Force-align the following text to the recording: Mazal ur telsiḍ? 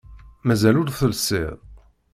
Mazal 0.45 0.75
ur 0.81 0.89
telsiḍ? 0.97 1.57